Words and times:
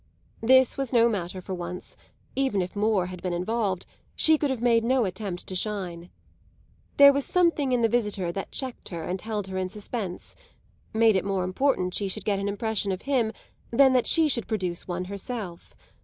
This 0.41 0.77
was 0.79 0.91
no 0.91 1.07
matter 1.07 1.41
for 1.41 1.53
once; 1.53 1.95
even 2.35 2.63
if 2.63 2.75
more 2.75 3.05
had 3.05 3.21
been 3.21 3.33
involved 3.33 3.85
she 4.15 4.35
could 4.35 4.49
have 4.49 4.59
made 4.59 4.83
no 4.83 5.05
attempt 5.05 5.45
to 5.45 5.53
shine. 5.53 6.09
There 6.97 7.13
was 7.13 7.23
something 7.23 7.71
in 7.71 7.83
the 7.83 7.87
visitor 7.87 8.31
that 8.31 8.49
checked 8.51 8.89
her 8.89 9.03
and 9.03 9.21
held 9.21 9.45
her 9.49 9.59
in 9.59 9.69
suspense 9.69 10.35
made 10.91 11.15
it 11.15 11.23
more 11.23 11.43
important 11.43 11.93
she 11.93 12.07
should 12.07 12.25
get 12.25 12.39
an 12.39 12.49
impression 12.49 12.91
of 12.91 13.03
him 13.03 13.31
than 13.69 13.93
that 13.93 14.07
she 14.07 14.27
should 14.27 14.47
produce 14.47 14.87
one 14.87 15.05
herself. 15.05 15.75